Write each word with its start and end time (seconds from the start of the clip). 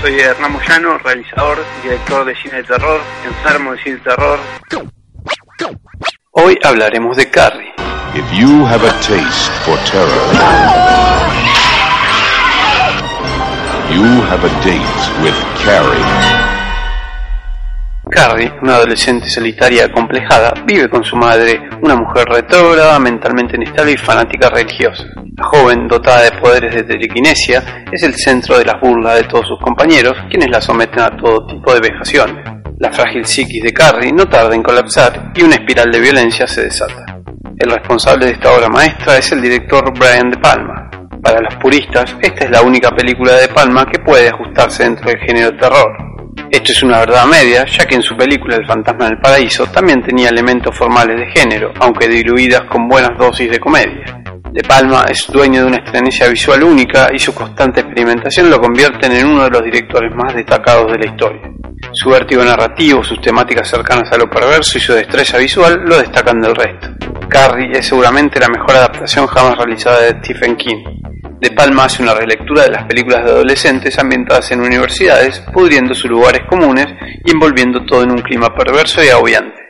Soy 0.00 0.20
Hernán 0.20 0.52
Moyano, 0.52 0.96
realizador, 0.98 1.58
director 1.82 2.24
de 2.24 2.34
cine 2.36 2.58
de 2.58 2.62
terror, 2.62 3.00
enfermo 3.24 3.72
de 3.72 3.82
cine 3.82 3.96
de 3.96 4.02
terror. 4.02 4.38
Hoy 6.32 6.56
hablaremos 6.62 7.16
de 7.16 7.28
Carrie. 7.28 7.72
If 8.14 8.24
you 8.32 8.64
have 8.64 8.84
a 8.84 8.92
taste 9.00 9.50
for 9.64 9.76
terror, 9.90 10.08
you 13.90 14.22
have 14.22 14.44
a 14.44 14.64
date 14.64 15.22
with 15.22 15.34
Carrie. 15.64 16.37
Carrie, 18.10 18.52
una 18.62 18.76
adolescente 18.76 19.28
solitaria 19.28 19.84
acomplejada, 19.84 20.52
vive 20.66 20.88
con 20.88 21.04
su 21.04 21.16
madre, 21.16 21.60
una 21.82 21.94
mujer 21.94 22.24
retrógrada, 22.26 22.98
mentalmente 22.98 23.56
inestable 23.56 23.92
y 23.92 23.96
fanática 23.96 24.48
religiosa. 24.48 25.04
La 25.36 25.44
joven, 25.44 25.86
dotada 25.86 26.22
de 26.22 26.32
poderes 26.32 26.74
de 26.74 26.82
telequinesia, 26.84 27.84
es 27.92 28.02
el 28.02 28.14
centro 28.14 28.58
de 28.58 28.64
las 28.64 28.80
burlas 28.80 29.16
de 29.16 29.24
todos 29.24 29.46
sus 29.46 29.60
compañeros, 29.60 30.16
quienes 30.30 30.50
la 30.50 30.60
someten 30.60 31.00
a 31.00 31.16
todo 31.16 31.46
tipo 31.46 31.72
de 31.74 31.80
vejaciones. 31.80 32.44
La 32.78 32.90
frágil 32.90 33.24
psiquis 33.24 33.62
de 33.62 33.72
Carrie 33.72 34.12
no 34.12 34.26
tarda 34.26 34.54
en 34.54 34.62
colapsar 34.62 35.32
y 35.34 35.42
una 35.42 35.56
espiral 35.56 35.90
de 35.90 36.00
violencia 36.00 36.46
se 36.46 36.62
desata. 36.62 37.04
El 37.58 37.70
responsable 37.70 38.26
de 38.26 38.32
esta 38.32 38.52
obra 38.52 38.68
maestra 38.68 39.18
es 39.18 39.32
el 39.32 39.42
director 39.42 39.92
Brian 39.98 40.30
De 40.30 40.38
Palma. 40.38 40.88
Para 41.22 41.40
los 41.40 41.56
puristas, 41.56 42.16
esta 42.20 42.44
es 42.44 42.50
la 42.50 42.62
única 42.62 42.90
película 42.90 43.34
de 43.34 43.48
Palma 43.48 43.84
que 43.84 43.98
puede 43.98 44.28
ajustarse 44.28 44.84
dentro 44.84 45.10
del 45.10 45.18
género 45.18 45.56
terror. 45.56 46.17
Esto 46.50 46.72
es 46.72 46.82
una 46.82 47.00
verdad 47.00 47.26
media, 47.26 47.66
ya 47.66 47.84
que 47.84 47.96
en 47.96 48.02
su 48.02 48.16
película 48.16 48.56
El 48.56 48.66
fantasma 48.66 49.04
del 49.04 49.18
paraíso 49.18 49.66
también 49.66 50.02
tenía 50.02 50.30
elementos 50.30 50.74
formales 50.76 51.20
de 51.20 51.26
género, 51.26 51.72
aunque 51.78 52.08
diluidas 52.08 52.62
con 52.70 52.88
buenas 52.88 53.18
dosis 53.18 53.50
de 53.50 53.60
comedia. 53.60 54.22
De 54.50 54.62
Palma 54.62 55.04
es 55.10 55.26
dueño 55.28 55.60
de 55.60 55.66
una 55.66 55.76
extrañeza 55.76 56.26
visual 56.26 56.64
única 56.64 57.08
y 57.12 57.18
su 57.18 57.34
constante 57.34 57.80
experimentación 57.80 58.48
lo 58.48 58.58
convierten 58.58 59.12
en 59.12 59.26
uno 59.26 59.44
de 59.44 59.50
los 59.50 59.62
directores 59.62 60.10
más 60.14 60.34
destacados 60.34 60.90
de 60.90 60.98
la 60.98 61.06
historia. 61.06 61.42
Su 61.92 62.08
vértigo 62.08 62.42
narrativo, 62.42 63.04
sus 63.04 63.20
temáticas 63.20 63.68
cercanas 63.68 64.10
a 64.10 64.16
lo 64.16 64.28
perverso 64.30 64.78
y 64.78 64.80
su 64.80 64.94
destreza 64.94 65.36
visual 65.36 65.82
lo 65.84 65.98
destacan 65.98 66.40
del 66.40 66.54
resto. 66.54 66.88
Carrie 67.28 67.78
es 67.78 67.86
seguramente 67.86 68.40
la 68.40 68.48
mejor 68.48 68.74
adaptación 68.74 69.26
jamás 69.26 69.58
realizada 69.58 70.00
de 70.00 70.18
Stephen 70.22 70.56
King. 70.56 70.82
De 71.40 71.52
Palma 71.52 71.84
hace 71.84 72.02
una 72.02 72.14
relectura 72.14 72.64
de 72.64 72.70
las 72.72 72.84
películas 72.84 73.24
de 73.24 73.30
adolescentes 73.30 73.96
ambientadas 73.98 74.50
en 74.50 74.60
universidades, 74.60 75.40
pudriendo 75.52 75.94
sus 75.94 76.10
lugares 76.10 76.40
comunes 76.50 76.86
y 77.24 77.30
envolviendo 77.30 77.84
todo 77.86 78.02
en 78.02 78.10
un 78.10 78.22
clima 78.22 78.48
perverso 78.56 79.04
y 79.04 79.08
agobiante. 79.08 79.60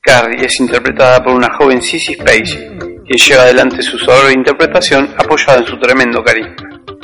Carrie 0.00 0.46
es 0.46 0.58
interpretada 0.58 1.22
por 1.22 1.34
una 1.34 1.52
joven 1.54 1.82
Sissy 1.82 2.14
Spacey, 2.14 2.78
quien 2.78 3.18
lleva 3.18 3.42
adelante 3.42 3.82
su 3.82 3.98
suave 3.98 4.32
interpretación 4.32 5.14
apoyada 5.18 5.58
en 5.58 5.66
su 5.66 5.78
tremendo 5.78 6.24
carisma. 6.24 6.56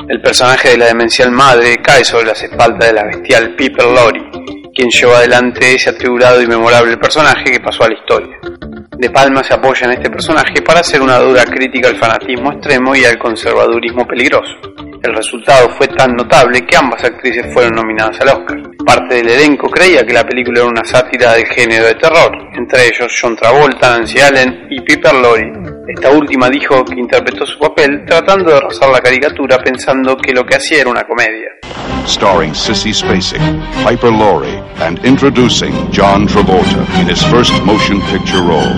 El 0.08 0.22
personaje 0.22 0.70
de 0.70 0.78
la 0.78 0.86
demencial 0.86 1.30
madre 1.30 1.76
cae 1.82 2.02
sobre 2.02 2.26
las 2.26 2.42
espaldas 2.42 2.88
de 2.88 2.94
la 2.94 3.04
bestial 3.04 3.54
Piper 3.56 3.84
Laurie, 3.84 4.30
quien 4.74 4.88
lleva 4.88 5.18
adelante 5.18 5.74
ese 5.74 5.90
atribulado 5.90 6.40
y 6.40 6.46
memorable 6.46 6.96
personaje 6.96 7.44
que 7.52 7.60
pasó 7.60 7.84
a 7.84 7.88
la 7.88 7.94
historia. 7.94 8.38
De 8.98 9.10
Palma 9.10 9.42
se 9.42 9.54
apoya 9.54 9.86
en 9.86 9.92
este 9.92 10.08
personaje 10.08 10.62
para 10.62 10.80
hacer 10.80 11.02
una 11.02 11.18
dura 11.18 11.44
crítica 11.44 11.88
al 11.88 11.98
fanatismo 11.98 12.52
extremo 12.52 12.94
y 12.94 13.04
al 13.04 13.18
conservadurismo 13.18 14.06
peligroso. 14.06 14.54
El 15.02 15.14
resultado 15.14 15.68
fue 15.70 15.88
tan 15.88 16.14
notable 16.14 16.64
que 16.64 16.76
ambas 16.76 17.02
actrices 17.04 17.52
fueron 17.52 17.74
nominadas 17.74 18.20
al 18.20 18.28
Oscar. 18.28 18.56
Parte 18.86 19.16
del 19.16 19.28
elenco 19.28 19.68
creía 19.68 20.02
que 20.06 20.14
la 20.14 20.24
película 20.24 20.60
era 20.60 20.68
una 20.68 20.84
sátira 20.84 21.32
del 21.32 21.46
género 21.46 21.86
de 21.86 21.94
terror, 21.94 22.32
entre 22.56 22.86
ellos 22.86 23.12
John 23.20 23.36
Travolta, 23.36 23.90
Nancy 23.90 24.20
Allen 24.20 24.68
y 24.70 24.80
Piper 24.80 25.14
Laurie. 25.14 25.52
Esta 25.88 26.10
última 26.10 26.48
dijo 26.48 26.84
que 26.84 26.98
interpretó 26.98 27.44
su 27.44 27.58
papel 27.58 28.04
tratando 28.06 28.52
de 28.52 28.60
rozar 28.60 28.90
la 28.90 29.00
caricatura 29.00 29.58
pensando 29.58 30.16
que 30.16 30.32
lo 30.32 30.44
que 30.44 30.56
hacía 30.56 30.80
era 30.80 30.90
una 30.90 31.04
comedia. 31.04 31.50
Starring 32.06 32.52
Sissy 32.52 32.92
Spacek, 32.92 33.40
Piper 33.84 34.10
Laurie, 34.10 34.62
and 34.76 34.98
introducing 35.04 35.72
John 35.90 36.26
Travolta 36.26 36.84
in 37.00 37.08
his 37.08 37.22
first 37.24 37.52
motion 37.64 38.00
picture 38.02 38.42
role. 38.42 38.74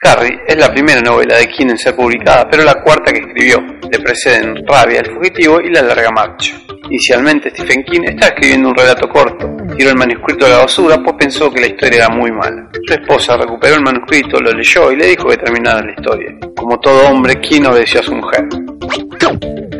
Carrie 0.00 0.38
es 0.46 0.56
la 0.56 0.70
primera 0.72 1.00
novela 1.00 1.38
de 1.38 1.46
King 1.48 1.70
en 1.70 1.78
ser 1.78 1.96
publicada, 1.96 2.48
pero 2.50 2.62
la 2.62 2.82
cuarta 2.82 3.10
que 3.12 3.20
escribió. 3.20 3.58
Le 3.90 3.98
preceden 4.00 4.66
Rabia, 4.66 5.00
el 5.00 5.14
fugitivo 5.14 5.60
y 5.60 5.70
La 5.70 5.82
larga 5.82 6.10
marcha. 6.10 6.54
Inicialmente 6.90 7.50
Stephen 7.50 7.82
King 7.84 8.02
estaba 8.04 8.34
escribiendo 8.34 8.68
un 8.68 8.74
relato 8.76 9.08
corto, 9.08 9.48
tiró 9.76 9.90
el 9.90 9.96
manuscrito 9.96 10.46
a 10.46 10.48
la 10.48 10.58
basura 10.58 11.02
pues 11.02 11.16
pensó 11.18 11.50
que 11.50 11.60
la 11.60 11.66
historia 11.66 12.04
era 12.04 12.08
muy 12.08 12.30
mala. 12.30 12.68
Su 12.86 12.94
esposa 12.94 13.36
recuperó 13.36 13.76
el 13.76 13.82
manuscrito, 13.82 14.40
lo 14.40 14.52
leyó 14.52 14.92
y 14.92 14.96
le 14.96 15.06
dijo 15.06 15.28
que 15.28 15.36
terminara 15.36 15.84
la 15.84 15.92
historia. 15.92 16.34
Como 16.56 16.78
todo 16.80 17.08
hombre, 17.08 17.40
King 17.40 17.62
obedeció 17.68 18.00
a 18.00 18.02
su 18.02 18.14
mujer. 18.14 18.44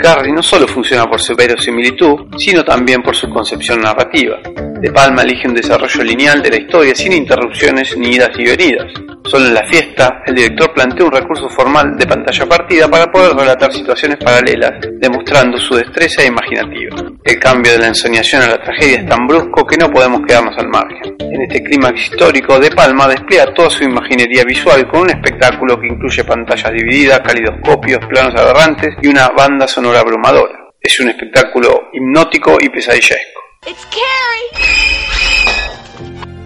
Carrie 0.00 0.32
no 0.32 0.43
solo 0.43 0.66
funciona 0.69 1.06
por 1.06 1.21
su 1.21 1.34
verosimilitud, 1.34 2.27
sino 2.37 2.65
también 2.65 3.03
por 3.03 3.16
su 3.16 3.28
concepción 3.31 3.81
narrativa. 3.81 4.38
De 4.84 4.93
Palma 4.93 5.22
elige 5.22 5.49
un 5.49 5.55
desarrollo 5.55 6.05
lineal 6.05 6.43
de 6.43 6.50
la 6.50 6.59
historia 6.59 6.95
sin 6.95 7.15
interrupciones 7.15 7.97
ni 7.97 8.17
idas 8.17 8.33
y 8.37 8.45
venidas. 8.45 8.93
Solo 9.25 9.47
en 9.47 9.55
la 9.55 9.67
fiesta, 9.67 10.21
el 10.27 10.34
director 10.34 10.75
plantea 10.75 11.06
un 11.06 11.11
recurso 11.11 11.49
formal 11.49 11.97
de 11.97 12.06
pantalla 12.06 12.45
partida 12.45 12.87
para 12.87 13.11
poder 13.11 13.34
relatar 13.34 13.73
situaciones 13.73 14.19
paralelas, 14.19 14.73
demostrando 15.00 15.56
su 15.56 15.77
destreza 15.77 16.23
imaginativa. 16.27 16.97
El 17.25 17.39
cambio 17.39 17.73
de 17.73 17.78
la 17.78 17.87
ensoñación 17.87 18.43
a 18.43 18.49
la 18.49 18.62
tragedia 18.62 18.99
es 18.99 19.06
tan 19.06 19.27
brusco 19.27 19.67
que 19.67 19.78
no 19.78 19.91
podemos 19.91 20.21
quedarnos 20.28 20.59
al 20.59 20.69
margen. 20.69 21.17
En 21.19 21.41
este 21.41 21.62
clímax 21.62 22.11
histórico, 22.11 22.61
De 22.61 22.71
Palma 22.71 23.09
despliega 23.09 23.55
toda 23.55 23.71
su 23.71 23.84
imaginería 23.84 24.44
visual 24.44 24.87
con 24.87 25.00
un 25.00 25.11
espectáculo 25.12 25.81
que 25.81 25.87
incluye 25.87 26.25
pantallas 26.25 26.73
divididas, 26.75 27.21
calidoscopios, 27.21 28.05
planos 28.05 28.39
aberrantes 28.39 28.94
y 29.00 29.06
una 29.06 29.31
banda 29.31 29.67
sonora 29.67 30.00
abrumadora. 30.00 30.75
Es 30.78 31.00
un 31.00 31.09
espectáculo 31.09 31.89
hipnótico 31.94 32.59
y 32.61 32.69
pesadillesco. 32.69 33.44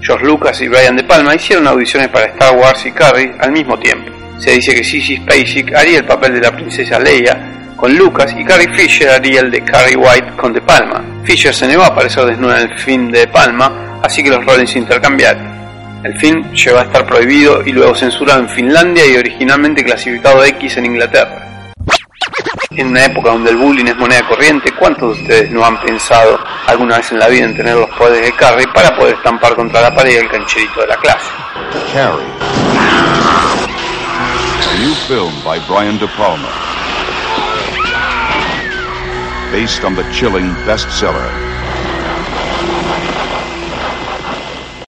George 0.01 0.25
Lucas 0.25 0.61
y 0.61 0.69
Brian 0.69 0.97
De 0.97 1.03
Palma 1.03 1.35
hicieron 1.35 1.67
audiciones 1.67 2.09
para 2.09 2.27
Star 2.27 2.57
Wars 2.57 2.87
y 2.87 2.93
Carrie 2.93 3.35
al 3.41 3.51
mismo 3.51 3.77
tiempo. 3.79 4.13
Se 4.39 4.53
dice 4.53 4.73
que 4.73 4.85
Sissy 4.85 5.17
Spacek 5.17 5.75
haría 5.75 5.99
el 5.99 6.07
papel 6.07 6.35
de 6.35 6.41
la 6.41 6.53
princesa 6.53 6.99
Leia 7.01 7.75
con 7.77 7.97
Lucas 7.97 8.35
y 8.39 8.45
Carrie 8.45 8.73
Fisher 8.73 9.11
haría 9.11 9.41
el 9.41 9.51
de 9.51 9.65
Carrie 9.65 9.97
White 9.97 10.37
con 10.37 10.53
De 10.53 10.61
Palma. 10.61 11.05
Fisher 11.25 11.53
se 11.53 11.67
negó 11.67 11.83
a 11.83 11.89
aparecer 11.89 12.25
desnuda 12.25 12.61
en 12.61 12.71
el 12.71 12.79
film 12.79 13.11
de 13.11 13.21
De 13.21 13.27
Palma, 13.29 14.01
así 14.03 14.23
que 14.23 14.31
los 14.31 14.45
roles 14.45 14.71
se 14.71 14.79
intercambiaron. 14.79 15.59
El 16.05 16.17
film 16.21 16.53
llegó 16.53 16.79
a 16.79 16.83
estar 16.83 17.05
prohibido 17.05 17.63
y 17.67 17.73
luego 17.73 17.95
censurado 17.97 18.41
en 18.41 18.49
Finlandia 18.49 19.05
y 19.07 19.17
originalmente 19.17 19.85
clasificado 19.85 20.45
X 20.45 20.77
en 20.77 20.87
Inglaterra. 20.87 21.58
En 22.79 22.87
una 22.87 23.07
época 23.07 23.31
donde 23.31 23.51
el 23.51 23.57
bullying 23.57 23.87
es 23.87 23.97
moneda 23.97 24.23
corriente, 24.29 24.73
¿cuántos 24.79 25.17
de 25.17 25.23
ustedes 25.23 25.51
no 25.51 25.65
han 25.65 25.81
pensado 25.81 26.39
alguna 26.69 26.99
vez 26.99 27.11
en 27.11 27.19
la 27.19 27.27
vida 27.27 27.47
en 27.47 27.57
tener 27.57 27.75
los 27.75 27.91
poderes 27.91 28.27
de 28.27 28.33
Carrie 28.35 28.69
para 28.73 28.95
poder 28.97 29.17
estampar 29.17 29.57
contra 29.57 29.81
la 29.81 29.93
pared 29.93 30.17
el 30.17 30.31
cancherito 30.31 30.83
de 30.83 30.87
la 30.87 30.97
clase? 30.99 31.27
Carrie. 31.93 32.25
New 34.79 34.95
film 35.09 35.35
by 35.43 35.59
Brian 35.67 35.99
De 35.99 36.07
Palma. 36.17 36.49
Based 39.51 39.83
on 39.83 39.97
the 39.97 40.05
chilling 40.13 40.55
bestseller, 40.65 41.33